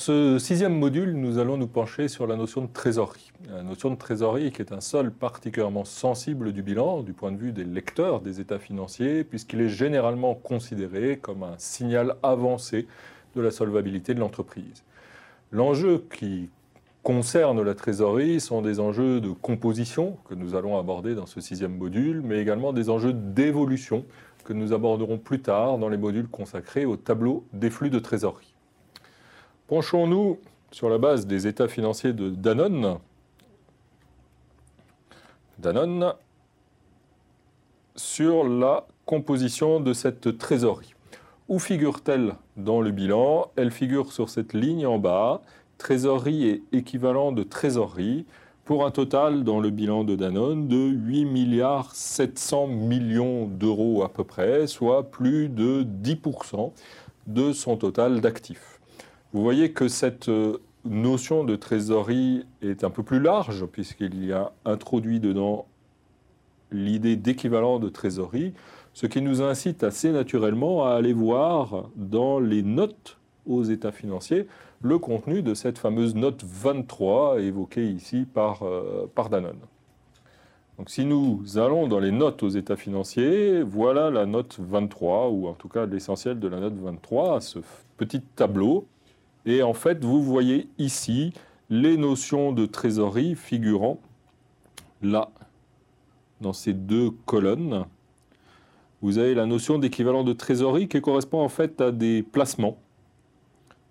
[0.00, 3.32] ce sixième module, nous allons nous pencher sur la notion de trésorerie.
[3.50, 7.36] La notion de trésorerie qui est un sol particulièrement sensible du bilan du point de
[7.36, 12.86] vue des lecteurs des états financiers, puisqu'il est généralement considéré comme un signal avancé
[13.36, 14.84] de la solvabilité de l'entreprise.
[15.52, 16.48] L'enjeu qui
[17.02, 21.76] concerne la trésorerie sont des enjeux de composition que nous allons aborder dans ce sixième
[21.76, 24.06] module, mais également des enjeux d'évolution
[24.44, 28.49] que nous aborderons plus tard dans les modules consacrés au tableau des flux de trésorerie.
[29.70, 30.40] Penchons-nous
[30.72, 32.98] sur la base des états financiers de Danone.
[35.60, 36.12] Danone
[37.94, 40.94] sur la composition de cette trésorerie.
[41.48, 43.52] Où figure-t-elle dans le bilan?
[43.54, 45.40] Elle figure sur cette ligne en bas,
[45.78, 48.26] trésorerie et équivalent de trésorerie,
[48.64, 54.08] pour un total dans le bilan de Danone de 8 milliards 700 millions d'euros à
[54.08, 56.72] peu près, soit plus de 10%
[57.28, 58.79] de son total d'actifs.
[59.32, 64.32] Vous voyez que cette euh, notion de trésorerie est un peu plus large, puisqu'il y
[64.32, 65.66] a introduit dedans
[66.72, 68.54] l'idée d'équivalent de trésorerie,
[68.92, 74.48] ce qui nous incite assez naturellement à aller voir dans les notes aux états financiers
[74.82, 79.60] le contenu de cette fameuse note 23 évoquée ici par, euh, par Danone.
[80.76, 85.46] Donc si nous allons dans les notes aux états financiers, voilà la note 23, ou
[85.46, 87.58] en tout cas l'essentiel de la note 23, ce
[87.96, 88.86] petit tableau
[89.46, 91.32] et en fait, vous voyez ici
[91.70, 94.00] les notions de trésorerie figurant
[95.02, 95.30] là,
[96.40, 97.84] dans ces deux colonnes.
[99.02, 102.78] Vous avez la notion d'équivalent de trésorerie qui correspond en fait à des placements,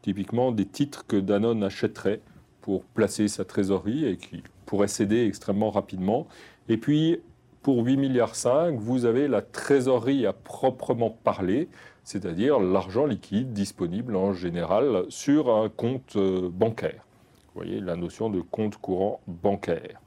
[0.01, 2.21] typiquement des titres que Danone achèterait
[2.61, 6.27] pour placer sa trésorerie et qui pourrait céder extrêmement rapidement.
[6.67, 7.19] Et puis,
[7.63, 11.69] pour 8 milliards 5, vous avez la trésorerie à proprement parler,
[12.09, 17.05] c'est-à-dire l'argent liquide disponible en général sur un compte euh, bancaire.
[17.53, 20.01] Vous voyez la notion de compte courant bancaire.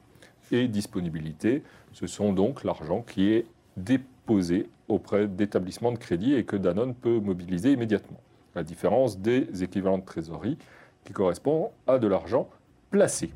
[0.51, 3.47] Et disponibilité, ce sont donc l'argent qui est
[3.77, 8.19] déposé auprès d'établissements de crédit et que Danone peut mobiliser immédiatement.
[8.57, 10.59] La différence des équivalents de trésorerie
[11.05, 12.49] qui correspond à de l'argent
[12.91, 13.31] placé.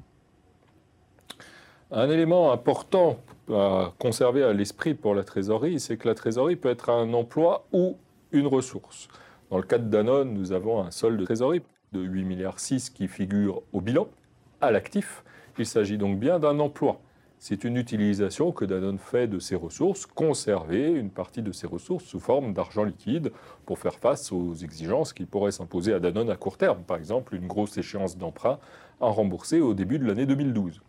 [1.93, 6.69] Un élément important à conserver à l'esprit pour la trésorerie, c'est que la trésorerie peut
[6.69, 7.97] être un emploi ou
[8.32, 9.09] une ressource.
[9.50, 12.91] Dans le cas de Danone, nous avons un solde de trésorerie de 8 milliards 6
[12.91, 14.09] qui figure au bilan,
[14.60, 15.25] à l'actif.
[15.59, 17.00] Il s'agit donc bien d'un emploi.
[17.38, 22.04] C'est une utilisation que Danone fait de ses ressources, conserver une partie de ses ressources
[22.04, 23.31] sous forme d'argent liquide
[23.66, 27.34] pour faire face aux exigences qui pourraient s'imposer à Danone à court terme, par exemple
[27.34, 28.59] une grosse échéance d'emprunt
[29.00, 30.81] à rembourser au début de l'année 2012.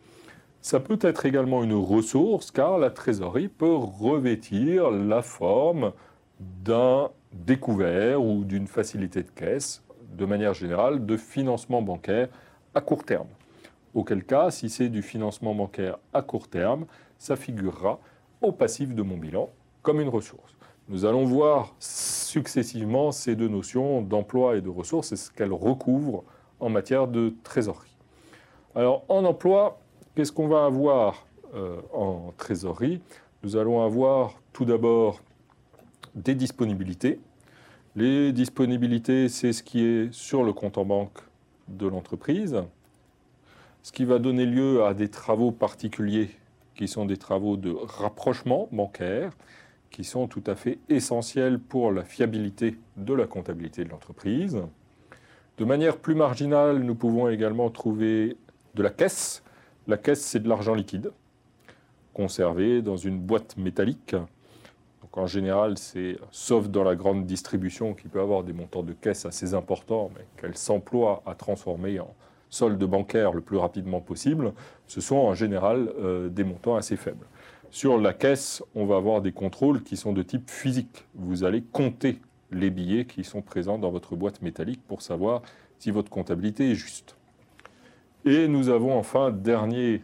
[0.62, 5.92] Ça peut être également une ressource car la trésorerie peut revêtir la forme
[6.40, 7.10] d'un
[7.46, 9.84] découvert ou d'une facilité de caisse,
[10.18, 12.30] de manière générale, de financement bancaire
[12.74, 13.28] à court terme.
[13.94, 16.86] Auquel cas, si c'est du financement bancaire à court terme,
[17.18, 18.00] ça figurera
[18.42, 19.50] au passif de mon bilan
[19.82, 20.56] comme une ressource.
[20.90, 26.24] Nous allons voir successivement ces deux notions d'emploi et de ressources et ce qu'elles recouvrent
[26.60, 27.98] en matière de trésorerie.
[28.76, 29.80] Alors en emploi,
[30.16, 33.02] qu'est-ce qu'on va avoir euh, en trésorerie?
[33.44, 35.22] Nous allons avoir tout d'abord
[36.16, 37.20] des disponibilités.
[37.98, 41.18] Les disponibilités, c'est ce qui est sur le compte en banque
[41.68, 42.56] de l'entreprise,
[43.82, 46.30] ce qui va donner lieu à des travaux particuliers
[46.76, 49.32] qui sont des travaux de rapprochement bancaire,
[49.90, 54.62] qui sont tout à fait essentiels pour la fiabilité de la comptabilité de l'entreprise.
[55.58, 58.38] De manière plus marginale, nous pouvons également trouver
[58.76, 59.42] de la caisse.
[59.88, 61.10] La caisse, c'est de l'argent liquide,
[62.14, 64.16] conservé dans une boîte métallique
[65.14, 69.26] en général, c'est, sauf dans la grande distribution qui peut avoir des montants de caisse
[69.26, 72.14] assez importants, mais qu'elle s'emploie à transformer en
[72.50, 74.54] solde bancaire le plus rapidement possible,
[74.86, 77.26] ce sont en général euh, des montants assez faibles.
[77.70, 81.06] Sur la caisse, on va avoir des contrôles qui sont de type physique.
[81.16, 82.22] Vous allez compter
[82.52, 85.42] les billets qui sont présents dans votre boîte métallique pour savoir
[85.80, 87.18] si votre comptabilité est juste.
[88.26, 90.02] Et nous avons enfin, dernier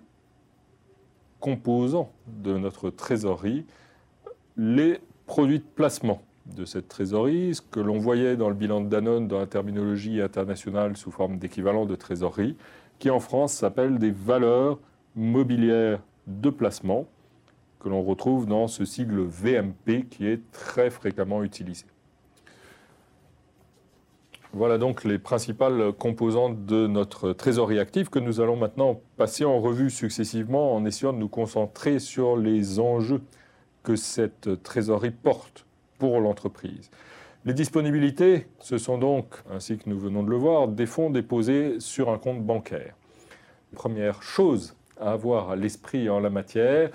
[1.40, 3.66] composant de notre trésorerie,
[4.58, 8.90] les produits de placement de cette trésorerie, ce que l'on voyait dans le bilan de
[8.90, 12.58] Danone dans la terminologie internationale sous forme d'équivalent de trésorerie,
[13.00, 14.80] qui en France s'appelle des valeurs
[15.16, 17.08] mobilières de placement,
[17.80, 21.86] que l'on retrouve dans ce sigle VMP qui est très fréquemment utilisé.
[24.56, 29.60] Voilà donc les principales composantes de notre trésorerie active que nous allons maintenant passer en
[29.60, 33.22] revue successivement en essayant de nous concentrer sur les enjeux
[33.84, 35.66] que cette trésorerie porte
[36.00, 36.90] pour l'entreprise.
[37.46, 41.80] Les disponibilités, ce sont donc, ainsi que nous venons de le voir, des fonds déposés
[41.80, 42.96] sur un compte bancaire.
[43.76, 46.90] Première chose à avoir à l'esprit en la matière,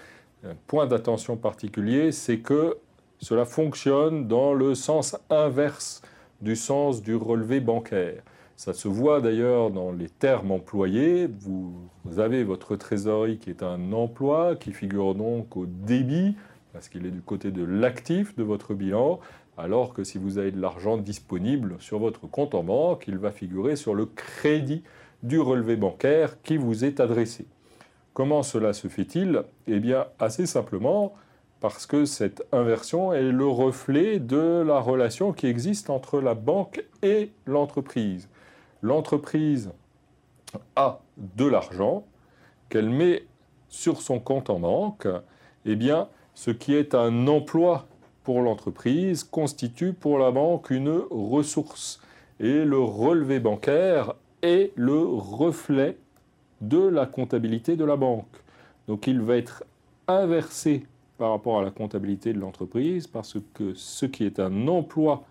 [0.44, 2.78] un point d'attention particulier, c'est que
[3.18, 6.00] cela fonctionne dans le sens inverse
[6.40, 8.22] du sens du relevé bancaire.
[8.56, 11.28] Ça se voit d'ailleurs dans les termes employés.
[11.40, 16.36] Vous avez votre trésorerie qui est un emploi, qui figure donc au débit,
[16.78, 19.18] parce qu'il est du côté de l'actif de votre bilan,
[19.56, 23.32] alors que si vous avez de l'argent disponible sur votre compte en banque, il va
[23.32, 24.84] figurer sur le crédit
[25.24, 27.46] du relevé bancaire qui vous est adressé.
[28.14, 29.42] Comment cela se fait-il?
[29.66, 31.14] Eh bien, assez simplement,
[31.58, 36.84] parce que cette inversion est le reflet de la relation qui existe entre la banque
[37.02, 38.28] et l'entreprise.
[38.82, 39.72] L'entreprise
[40.76, 42.04] a de l'argent
[42.68, 43.24] qu'elle met
[43.68, 45.08] sur son compte en banque,
[45.64, 46.06] eh bien,
[46.38, 47.88] ce qui est un emploi
[48.22, 52.00] pour l'entreprise constitue pour la banque une ressource.
[52.38, 55.98] Et le relevé bancaire est le reflet
[56.60, 58.36] de la comptabilité de la banque.
[58.86, 59.64] Donc il va être
[60.06, 60.86] inversé
[61.18, 65.24] par rapport à la comptabilité de l'entreprise parce que ce qui est un emploi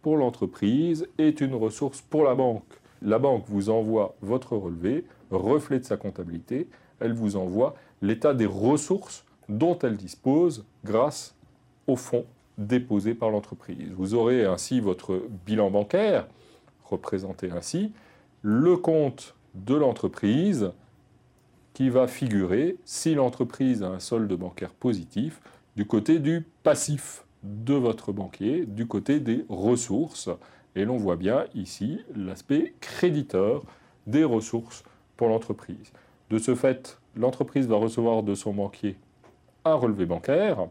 [0.00, 2.80] pour l'entreprise est une ressource pour la banque.
[3.02, 6.68] La banque vous envoie votre relevé, reflet de sa comptabilité,
[7.00, 11.34] elle vous envoie l'état des ressources dont elle dispose grâce
[11.86, 12.26] aux fonds
[12.58, 13.90] déposés par l'entreprise.
[13.92, 16.26] Vous aurez ainsi votre bilan bancaire,
[16.84, 17.92] représenté ainsi,
[18.42, 20.72] le compte de l'entreprise,
[21.72, 25.40] qui va figurer, si l'entreprise a un solde bancaire positif,
[25.76, 30.30] du côté du passif de votre banquier, du côté des ressources.
[30.76, 33.64] Et l'on voit bien ici l'aspect créditeur
[34.06, 34.84] des ressources
[35.16, 35.92] pour l'entreprise.
[36.30, 38.96] De ce fait, l'entreprise va recevoir de son banquier
[39.64, 40.68] un relevé bancaire,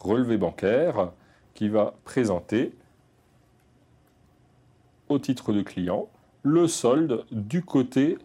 [0.00, 1.12] relevé bancaire
[1.54, 2.74] qui va présenter
[5.08, 6.08] au titre de client
[6.42, 8.18] le solde du côté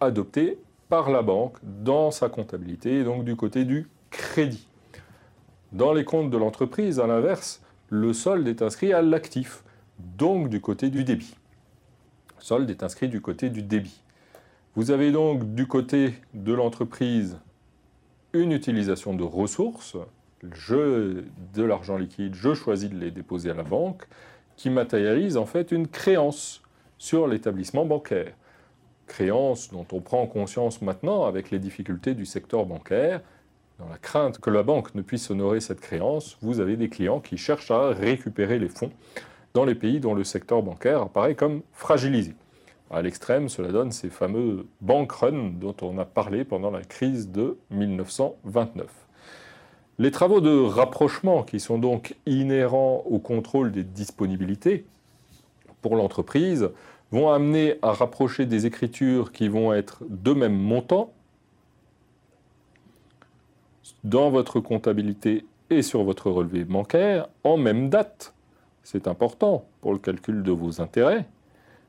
[0.00, 0.58] adopté
[0.88, 4.68] par la banque dans sa comptabilité, et donc du côté du crédit.
[5.72, 9.64] Dans les comptes de l'entreprise, à l'inverse, le solde est inscrit à l'actif,
[9.98, 11.36] donc du côté du débit.
[12.36, 14.02] Le solde est inscrit du côté du débit.
[14.76, 17.38] Vous avez donc du côté de l'entreprise
[18.34, 19.96] une utilisation de ressources,
[20.42, 24.06] de l'argent liquide, je choisis de les déposer à la banque,
[24.54, 26.60] qui matérialise en fait une créance
[26.98, 28.34] sur l'établissement bancaire.
[29.06, 33.22] Créance dont on prend conscience maintenant avec les difficultés du secteur bancaire,
[33.78, 37.20] dans la crainte que la banque ne puisse honorer cette créance, vous avez des clients
[37.20, 38.92] qui cherchent à récupérer les fonds
[39.54, 42.34] dans les pays dont le secteur bancaire apparaît comme fragilisé.
[42.90, 47.30] À l'extrême, cela donne ces fameux bank runs dont on a parlé pendant la crise
[47.30, 48.86] de 1929.
[49.98, 54.84] Les travaux de rapprochement qui sont donc inhérents au contrôle des disponibilités
[55.82, 56.70] pour l'entreprise
[57.10, 61.12] vont amener à rapprocher des écritures qui vont être de même montant
[64.04, 68.34] dans votre comptabilité et sur votre relevé bancaire en même date.
[68.82, 71.26] C'est important pour le calcul de vos intérêts,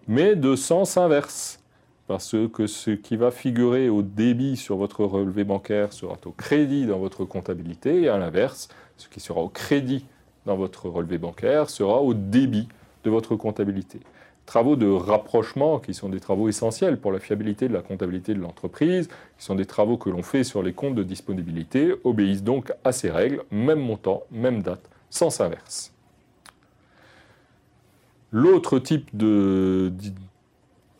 [0.07, 1.59] mais de sens inverse.
[2.07, 6.85] Parce que ce qui va figurer au débit sur votre relevé bancaire sera au crédit
[6.85, 10.05] dans votre comptabilité, et à l'inverse, ce qui sera au crédit
[10.45, 12.69] dans votre relevé bancaire sera au débit
[13.03, 13.99] de votre comptabilité
[14.47, 18.39] travaux de rapprochement qui sont des travaux essentiels pour la fiabilité de la comptabilité de
[18.39, 22.73] l'entreprise, qui sont des travaux que l'on fait sur les comptes de disponibilité, obéissent donc
[22.83, 25.93] à ces règles, même montant, même date, sens inverse.
[28.31, 29.91] L'autre type de,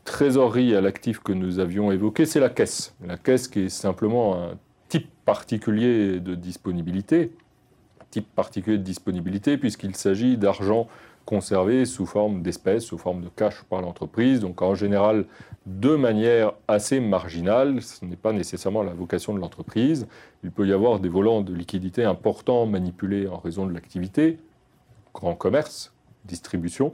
[0.07, 2.96] trésorerie à l'actif que nous avions évoqué, c'est la caisse.
[3.05, 4.57] La caisse qui est simplement un
[4.88, 7.34] type particulier de disponibilité,
[8.10, 10.88] type particulier de disponibilité puisqu'il s'agit d'argent
[11.25, 15.25] conservé sous forme d'espèces, sous forme de cash par l'entreprise, donc en général
[15.65, 20.07] de manière assez marginale, ce n'est pas nécessairement la vocation de l'entreprise.
[20.46, 24.39] Il peut y avoir des volants de liquidité importants manipulés en raison de l'activité,
[25.13, 25.91] grand commerce,
[26.27, 26.93] distribution,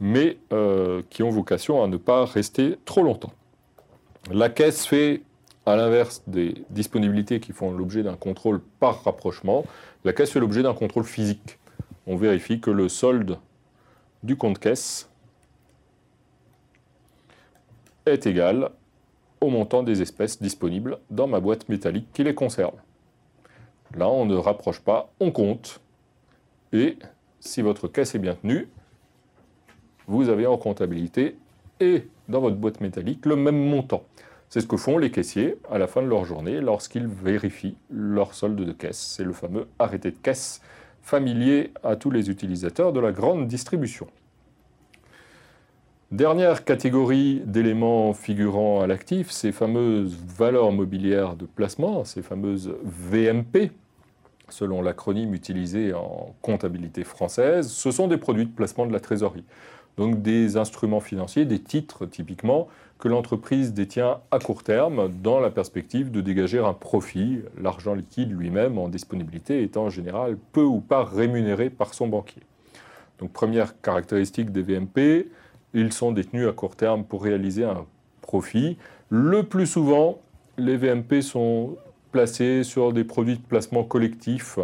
[0.00, 3.32] mais euh, qui ont vocation à ne pas rester trop longtemps.
[4.30, 5.22] La caisse fait,
[5.64, 9.64] à l'inverse des disponibilités qui font l'objet d'un contrôle par rapprochement,
[10.04, 11.58] la caisse fait l'objet d'un contrôle physique.
[12.06, 13.38] On vérifie que le solde
[14.22, 15.08] du compte caisse
[18.06, 18.70] est égal
[19.40, 22.74] au montant des espèces disponibles dans ma boîte métallique qui les conserve.
[23.94, 25.80] Là, on ne rapproche pas, on compte.
[26.72, 26.96] Et
[27.46, 28.68] si votre caisse est bien tenue,
[30.06, 31.36] vous avez en comptabilité
[31.80, 34.04] et dans votre boîte métallique le même montant.
[34.48, 38.34] C'est ce que font les caissiers à la fin de leur journée lorsqu'ils vérifient leur
[38.34, 39.14] solde de caisse.
[39.16, 40.60] C'est le fameux arrêté de caisse
[41.02, 44.06] familier à tous les utilisateurs de la grande distribution.
[46.12, 53.72] Dernière catégorie d'éléments figurant à l'actif, ces fameuses valeurs mobilières de placement, ces fameuses VMP,
[54.48, 59.44] selon l'acronyme utilisé en comptabilité française, ce sont des produits de placement de la trésorerie.
[59.96, 65.50] Donc des instruments financiers, des titres typiquement, que l'entreprise détient à court terme dans la
[65.50, 70.80] perspective de dégager un profit, l'argent liquide lui-même en disponibilité étant en général peu ou
[70.80, 72.42] pas rémunéré par son banquier.
[73.18, 75.28] Donc première caractéristique des VMP,
[75.74, 77.84] ils sont détenus à court terme pour réaliser un
[78.22, 78.76] profit.
[79.10, 80.18] Le plus souvent,
[80.58, 81.76] les VMP sont
[82.10, 84.58] placés sur des produits de placement collectif.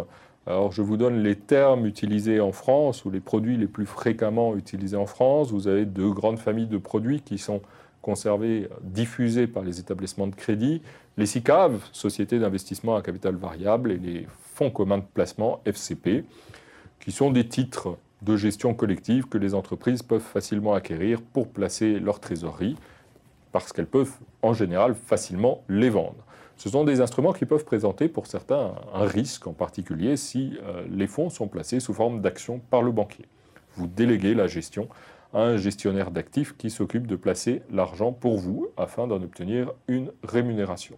[0.45, 4.55] Alors je vous donne les termes utilisés en France ou les produits les plus fréquemment
[4.55, 5.51] utilisés en France.
[5.51, 7.61] Vous avez deux grandes familles de produits qui sont
[8.01, 10.81] conservés, diffusés par les établissements de crédit,
[11.17, 16.25] les SICAV, Sociétés d'investissement à capital variable, et les fonds communs de placement, FCP,
[16.99, 21.99] qui sont des titres de gestion collective que les entreprises peuvent facilement acquérir pour placer
[21.99, 22.75] leur trésorerie,
[23.51, 26.22] parce qu'elles peuvent en général facilement les vendre.
[26.57, 30.83] Ce sont des instruments qui peuvent présenter pour certains un risque, en particulier si euh,
[30.89, 33.25] les fonds sont placés sous forme d'actions par le banquier.
[33.75, 34.87] Vous déléguez la gestion
[35.33, 40.11] à un gestionnaire d'actifs qui s'occupe de placer l'argent pour vous afin d'en obtenir une
[40.23, 40.97] rémunération.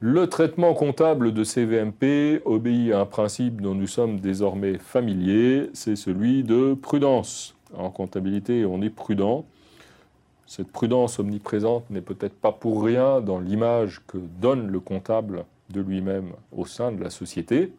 [0.00, 5.70] Le traitement comptable de ces VMP obéit à un principe dont nous sommes désormais familiers,
[5.72, 7.56] c'est celui de prudence.
[7.76, 9.46] En comptabilité, on est prudent.
[10.46, 15.80] Cette prudence omniprésente n'est peut-être pas pour rien dans l'image que donne le comptable de
[15.80, 17.72] lui-même au sein de la société,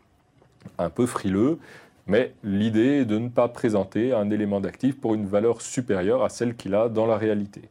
[0.77, 1.60] un peu frileux,
[2.07, 6.29] mais l'idée est de ne pas présenter un élément d'actif pour une valeur supérieure à
[6.29, 7.62] celle qu'il a dans la réalité.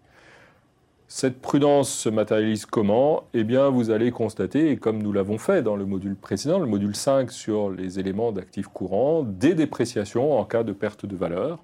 [1.06, 3.24] Cette prudence se matérialise comment?
[3.34, 6.96] Eh bien, vous allez constater, comme nous l'avons fait dans le module précédent, le module
[6.96, 11.62] 5 sur les éléments d'actifs courants, des dépréciations en cas de perte de valeur.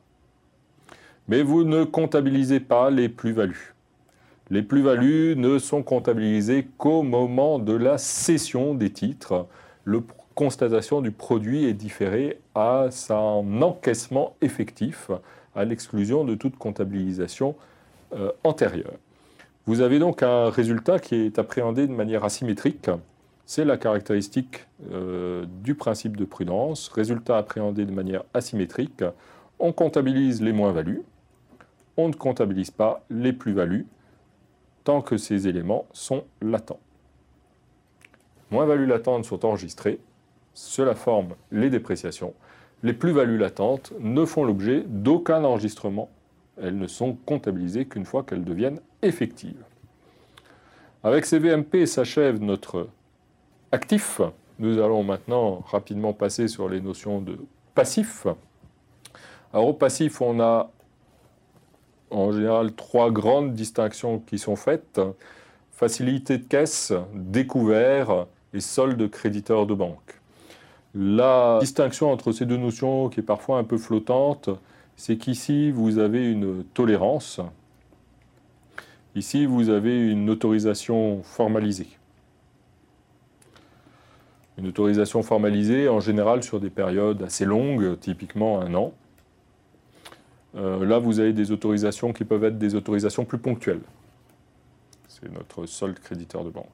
[1.31, 3.73] Mais vous ne comptabilisez pas les plus-values.
[4.51, 9.47] Les plus-values ne sont comptabilisées qu'au moment de la cession des titres.
[9.87, 10.01] La
[10.35, 15.13] constatation du produit est différée à son encaissement effectif,
[15.55, 17.55] à l'exclusion de toute comptabilisation
[18.13, 18.95] euh, antérieure.
[19.67, 22.91] Vous avez donc un résultat qui est appréhendé de manière asymétrique.
[23.47, 26.89] C'est la caractéristique euh, du principe de prudence.
[26.89, 29.05] Résultat appréhendé de manière asymétrique.
[29.61, 31.03] On comptabilise les moins-values.
[32.01, 33.87] On ne comptabilise pas les plus-values
[34.85, 36.81] tant que ces éléments sont latents.
[38.51, 40.01] Moins-values latentes sont enregistrées.
[40.55, 42.35] Cela forme les dépréciations.
[42.83, 46.09] Les plus-values latentes ne font l'objet d'aucun enregistrement
[46.63, 49.63] elles ne sont comptabilisées qu'une fois qu'elles deviennent effectives.
[51.03, 52.89] Avec ces VMP s'achève notre
[53.73, 54.21] actif.
[54.59, 57.39] Nous allons maintenant rapidement passer sur les notions de
[57.75, 58.27] passif.
[59.53, 60.71] Alors au passif, on a
[62.11, 65.01] en général trois grandes distinctions qui sont faites.
[65.73, 70.21] Facilité de caisse, découvert et solde créditeur de banque.
[70.95, 74.51] La distinction entre ces deux notions, qui est parfois un peu flottante,
[74.97, 77.41] c'est qu'ici, vous avez une tolérance.
[79.15, 81.89] Ici, vous avez une autorisation formalisée.
[84.59, 88.93] Une autorisation formalisée, en général, sur des périodes assez longues, typiquement un an.
[90.57, 93.83] Euh, là, vous avez des autorisations qui peuvent être des autorisations plus ponctuelles.
[95.09, 96.67] C'est notre solde créditeur de banque.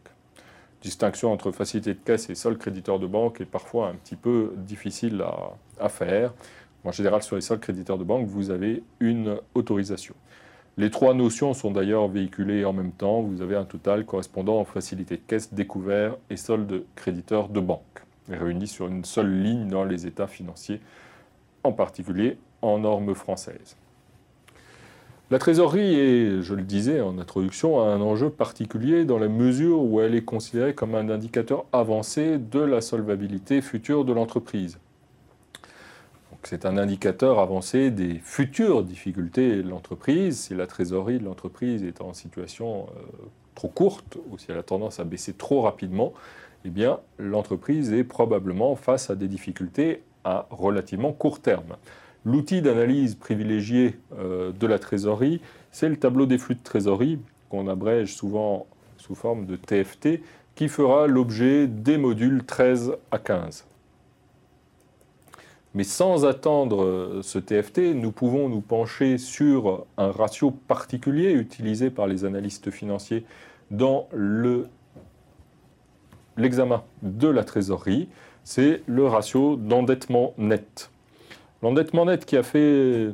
[0.82, 4.52] Distinction entre facilité de caisse et solde créditeur de banque est parfois un petit peu
[4.56, 5.22] difficile
[5.80, 6.32] à faire.
[6.84, 10.14] En général, sur les seuls créditeurs de banque, vous avez une autorisation.
[10.78, 13.22] Les trois notions sont d'ailleurs véhiculées en même temps.
[13.22, 18.04] Vous avez un total correspondant en facilité de caisse, découvert et solde créditeur de banque,
[18.28, 20.80] réunis sur une seule ligne dans les états financiers,
[21.64, 23.76] en particulier en normes françaises.
[25.30, 30.00] La trésorerie est, je le disais en introduction, un enjeu particulier dans la mesure où
[30.00, 34.78] elle est considérée comme un indicateur avancé de la solvabilité future de l'entreprise.
[36.44, 40.38] C'est un indicateur avancé des futures difficultés de l'entreprise.
[40.38, 43.00] Si la trésorerie de l'entreprise est en situation euh,
[43.56, 46.12] trop courte ou si elle a tendance à baisser trop rapidement,
[46.64, 46.86] eh
[47.18, 51.76] l'entreprise est probablement face à des difficultés à relativement court terme.
[52.26, 55.40] L'outil d'analyse privilégié euh, de la trésorerie,
[55.70, 58.66] c'est le tableau des flux de trésorerie, qu'on abrège souvent
[58.96, 60.20] sous forme de TFT,
[60.56, 63.64] qui fera l'objet des modules 13 à 15.
[65.74, 71.90] Mais sans attendre euh, ce TFT, nous pouvons nous pencher sur un ratio particulier utilisé
[71.90, 73.24] par les analystes financiers
[73.70, 74.66] dans le
[76.36, 78.08] l'examen de la trésorerie,
[78.42, 80.90] c'est le ratio d'endettement net.
[81.62, 83.08] L'endettement net qui a fait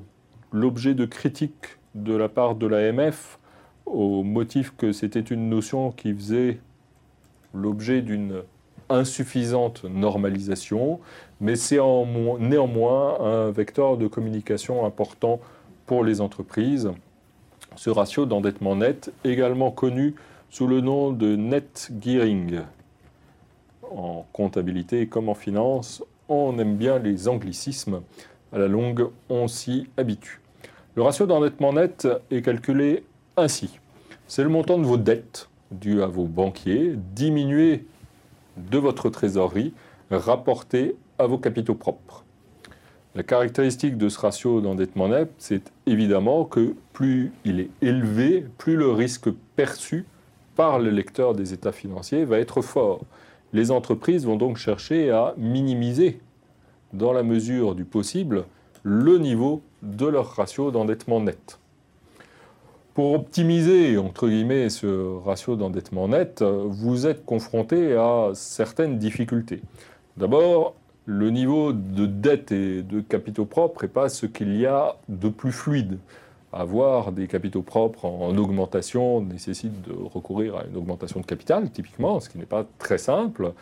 [0.53, 3.39] l'objet de critiques de la part de l'AMF
[3.87, 6.59] au motif que c'était une notion qui faisait
[7.55, 8.43] l'objet d'une
[8.89, 11.01] insuffisante normalisation,
[11.41, 11.79] mais c'est
[12.39, 15.41] néanmoins un vecteur de communication important
[15.87, 16.91] pour les entreprises.
[17.77, 20.15] Ce ratio d'endettement net, également connu
[20.51, 22.61] sous le nom de net gearing.
[23.91, 28.03] En comptabilité comme en finance, on aime bien les anglicismes.
[28.53, 30.41] À la longue, on s'y habitue.
[30.95, 33.05] Le ratio d'endettement net est calculé
[33.37, 33.79] ainsi.
[34.27, 37.87] C'est le montant de vos dettes dues à vos banquiers diminué
[38.57, 39.73] de votre trésorerie
[40.11, 42.25] rapporté à vos capitaux propres.
[43.15, 48.77] La caractéristique de ce ratio d'endettement net, c'est évidemment que plus il est élevé, plus
[48.77, 50.07] le risque perçu
[50.57, 53.01] par le lecteur des états financiers va être fort.
[53.53, 56.21] Les entreprises vont donc chercher à minimiser,
[56.93, 58.45] dans la mesure du possible,
[58.83, 61.59] le niveau de leur ratio d'endettement net.
[62.95, 69.63] Pour optimiser, entre guillemets, ce ratio d'endettement net, vous êtes confronté à certaines difficultés.
[70.19, 70.75] D'abord,
[71.07, 75.29] le niveau de dette et de capitaux propres n'est pas ce qu'il y a de
[75.29, 75.99] plus fluide.
[76.53, 82.21] Avoir des capitaux propres en augmentation nécessite de recourir à une augmentation de capital, typiquement,
[82.21, 83.53] ce qui n'est pas très simple.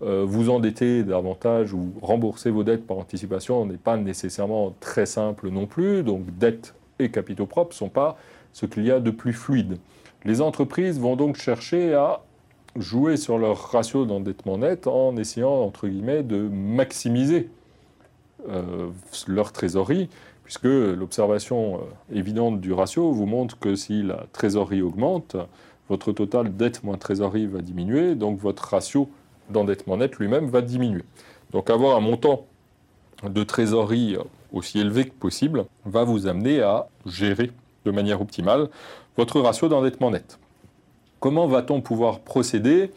[0.00, 5.50] Euh, vous endetter davantage ou rembourser vos dettes par anticipation n'est pas nécessairement très simple
[5.50, 6.04] non plus.
[6.04, 8.16] Donc dette et capitaux propres ne sont pas
[8.52, 9.78] ce qu'il y a de plus fluide.
[10.24, 12.20] Les entreprises vont donc chercher à
[12.76, 17.48] jouer sur leur ratio d'endettement net en essayant, entre guillemets, de maximiser
[18.48, 18.88] euh,
[19.26, 20.08] leur trésorerie,
[20.44, 25.36] puisque l'observation euh, évidente du ratio vous montre que si la trésorerie augmente,
[25.88, 29.08] votre total dette moins trésorerie va diminuer, donc votre ratio
[29.50, 31.04] d'endettement net lui-même va diminuer.
[31.52, 32.46] Donc avoir un montant
[33.22, 34.16] de trésorerie
[34.52, 37.50] aussi élevé que possible va vous amener à gérer
[37.84, 38.68] de manière optimale
[39.16, 40.38] votre ratio d'endettement net.
[41.20, 42.92] Comment va-t-on pouvoir procéder?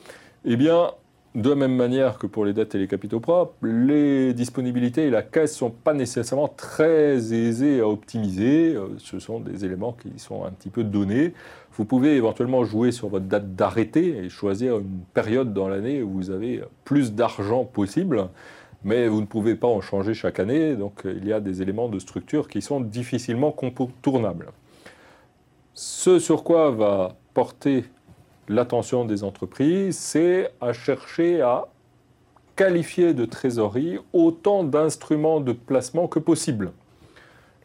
[0.46, 0.92] Eh bien,
[1.34, 5.10] de la même manière que pour les dettes et les capitaux propres, les disponibilités et
[5.10, 8.76] la caisse ne sont pas nécessairement très aisées à optimiser.
[8.76, 11.34] Euh, ce sont des éléments qui sont un petit peu donnés.
[11.74, 16.10] Vous pouvez éventuellement jouer sur votre date d'arrêté et choisir une période dans l'année où
[16.10, 18.28] vous avez plus d'argent possible,
[18.84, 20.76] mais vous ne pouvez pas en changer chaque année.
[20.76, 24.48] Donc il y a des éléments de structure qui sont difficilement contournables.
[25.74, 27.86] Ce sur quoi va porter
[28.52, 31.68] l'attention des entreprises, c'est à chercher à
[32.56, 36.72] qualifier de trésorerie autant d'instruments de placement que possible.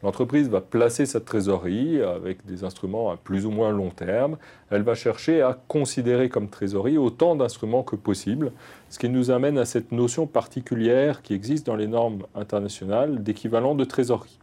[0.03, 4.37] L'entreprise va placer sa trésorerie avec des instruments à plus ou moins long terme.
[4.71, 8.53] Elle va chercher à considérer comme trésorerie autant d'instruments que possible,
[8.89, 13.75] ce qui nous amène à cette notion particulière qui existe dans les normes internationales d'équivalent
[13.75, 14.39] de trésorerie.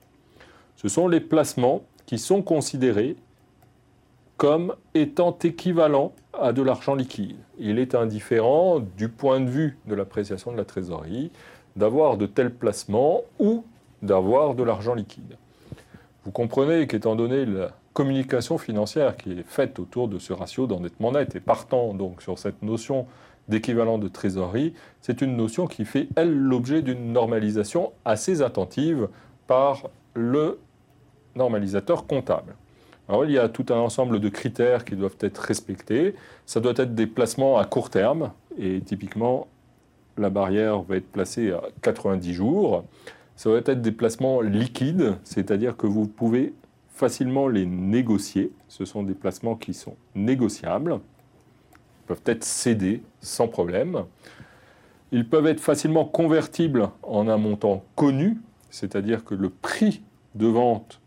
[0.76, 3.16] Ce sont les placements qui sont considérés
[4.44, 7.38] comme étant équivalent à de l'argent liquide.
[7.60, 11.32] Il est indifférent du point de vue de l'appréciation de la trésorerie
[11.78, 13.64] d'avoir de tels placements ou
[14.02, 15.38] d'avoir de l'argent liquide.
[16.26, 21.14] Vous comprenez qu'étant donné la communication financière qui est faite autour de ce ratio d'endettement
[21.14, 23.08] net et partant donc sur cette notion
[23.48, 29.08] d'équivalent de trésorerie, c'est une notion qui fait, elle, l'objet d'une normalisation assez attentive
[29.48, 30.60] par le
[31.34, 32.58] normalisateur comptable.
[33.10, 36.16] Alors il y a tout un ensemble de critères qui doivent être respectés.
[36.46, 39.48] Ça doit être des placements à court terme, et typiquement,
[40.18, 42.86] la barrière va être placée à 90 jours.
[43.36, 46.54] Ça doit être des placements liquides, c'est-à-dire que vous pouvez
[46.94, 48.52] facilement les négocier.
[48.68, 54.04] Ce sont des placements qui sont négociables, Ils peuvent être cédés sans problème.
[55.12, 58.38] Ils peuvent être facilement convertibles en un montant connu,
[58.70, 60.04] c'est-à-dire que le prix
[60.36, 61.00] de vente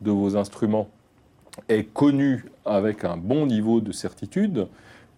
[0.00, 0.88] de vos instruments
[1.68, 4.68] est connu avec un bon niveau de certitude,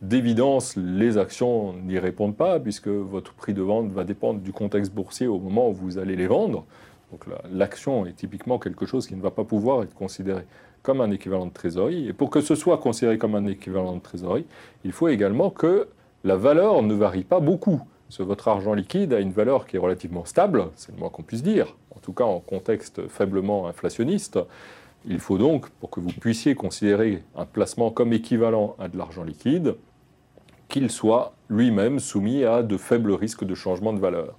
[0.00, 4.92] d'évidence, les actions n'y répondent pas, puisque votre prix de vente va dépendre du contexte
[4.92, 6.64] boursier au moment où vous allez les vendre.
[7.10, 10.42] Donc l'action est typiquement quelque chose qui ne va pas pouvoir être considéré
[10.82, 12.08] comme un équivalent de trésorerie.
[12.08, 14.46] Et pour que ce soit considéré comme un équivalent de trésorerie,
[14.84, 15.88] il faut également que
[16.24, 17.80] la valeur ne varie pas beaucoup.
[18.08, 21.22] Parce votre argent liquide a une valeur qui est relativement stable, c'est le moins qu'on
[21.22, 24.38] puisse dire, en tout cas en contexte faiblement inflationniste.
[25.06, 29.24] Il faut donc, pour que vous puissiez considérer un placement comme équivalent à de l'argent
[29.24, 29.76] liquide,
[30.68, 34.34] qu'il soit lui-même soumis à de faibles risques de changement de valeur.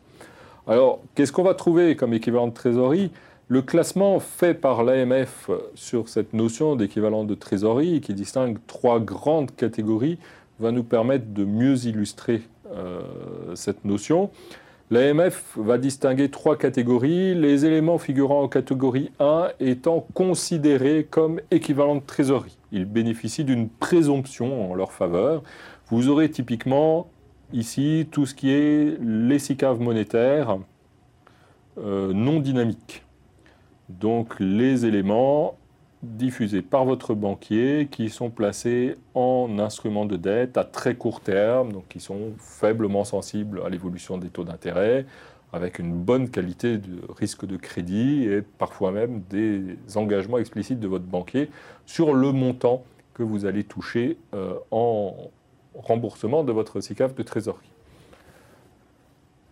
[0.67, 3.11] Alors, qu'est-ce qu'on va trouver comme équivalent de trésorerie?
[3.47, 9.55] Le classement fait par l'AMF sur cette notion d'équivalent de trésorerie, qui distingue trois grandes
[9.55, 10.19] catégories,
[10.59, 12.43] va nous permettre de mieux illustrer
[13.55, 14.29] cette notion.
[14.91, 21.97] L'AMF va distinguer trois catégories, les éléments figurant en catégorie 1 étant considérés comme équivalents
[21.97, 22.57] de trésorerie.
[22.71, 25.43] Ils bénéficient d'une présomption en leur faveur.
[25.89, 27.07] Vous aurez typiquement
[27.53, 30.57] ici tout ce qui est les SICAV monétaires
[31.77, 33.03] euh, non dynamiques.
[33.89, 35.58] Donc les éléments
[36.01, 41.73] diffusés par votre banquier qui sont placés en instruments de dette à très court terme,
[41.73, 45.05] donc qui sont faiblement sensibles à l'évolution des taux d'intérêt,
[45.51, 50.87] avec une bonne qualité de risque de crédit et parfois même des engagements explicites de
[50.87, 51.49] votre banquier
[51.85, 52.83] sur le montant
[53.13, 55.15] que vous allez toucher euh, en
[55.73, 57.71] remboursement de votre SICAF de trésorerie.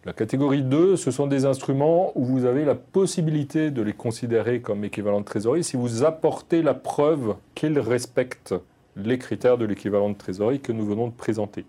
[0.08, 4.62] La catégorie 2, ce sont des instruments où vous avez la possibilité de les considérer
[4.62, 8.56] comme équivalent de trésorerie si vous apportez la preuve qu'ils respectent
[8.96, 11.65] les critères de l'équivalent de trésorerie que nous venons de présenter.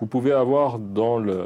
[0.00, 1.44] Vous pouvez avoir dans la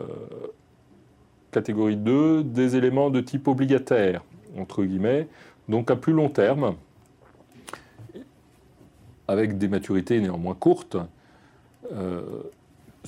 [1.50, 4.22] catégorie 2 des éléments de type obligataire,
[4.56, 5.26] entre guillemets,
[5.68, 6.76] donc à plus long terme,
[9.26, 10.98] avec des maturités néanmoins courtes.
[11.92, 12.22] Euh,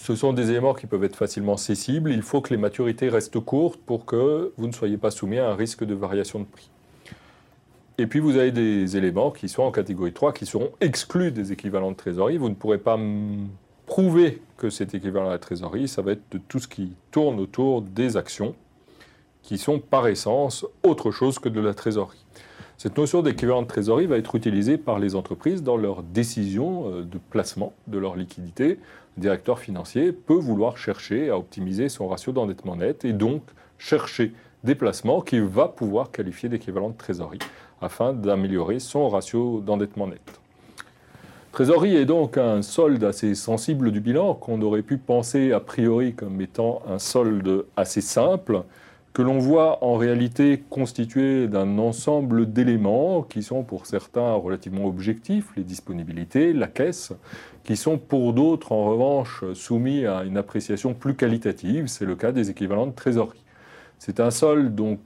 [0.01, 2.11] ce sont des éléments qui peuvent être facilement cessibles.
[2.11, 5.51] Il faut que les maturités restent courtes pour que vous ne soyez pas soumis à
[5.51, 6.71] un risque de variation de prix.
[7.99, 11.53] Et puis vous avez des éléments qui sont en catégorie 3, qui seront exclus des
[11.53, 12.39] équivalents de trésorerie.
[12.39, 12.99] Vous ne pourrez pas
[13.85, 15.87] prouver que c'est équivalent à la trésorerie.
[15.87, 18.55] Ça va être de tout ce qui tourne autour des actions,
[19.43, 22.25] qui sont par essence autre chose que de la trésorerie.
[22.79, 27.03] Cette notion d'équivalent de trésorerie va être utilisée par les entreprises dans leurs décisions euh,
[27.03, 28.79] de placement de leur liquidité.
[29.17, 33.43] Directeur financier peut vouloir chercher à optimiser son ratio d'endettement net et donc
[33.79, 34.33] chercher
[34.65, 37.39] des placements qu'il va pouvoir qualifier d'équivalent de trésorerie
[37.81, 40.41] afin d'améliorer son ratio d'endettement net.
[41.53, 46.15] Trésorerie est donc un solde assez sensible du bilan qu'on aurait pu penser a priori
[46.15, 48.63] comme étant un solde assez simple,
[49.13, 55.49] que l'on voit en réalité constitué d'un ensemble d'éléments qui sont pour certains relativement objectifs,
[55.57, 57.13] les disponibilités, la caisse,
[57.65, 62.31] qui sont pour d'autres en revanche soumis à une appréciation plus qualitative, c'est le cas
[62.31, 63.45] des équivalents de trésorerie.
[63.99, 65.01] C'est un sol donc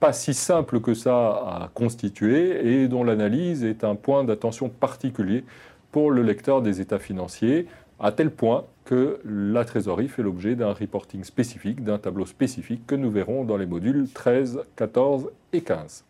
[0.00, 5.44] pas si simple que ça à constituer et dont l'analyse est un point d'attention particulier
[5.90, 7.66] pour le lecteur des états financiers
[7.98, 12.94] à tel point que la trésorerie fait l'objet d'un reporting spécifique, d'un tableau spécifique que
[12.94, 16.07] nous verrons dans les modules 13, 14 et 15.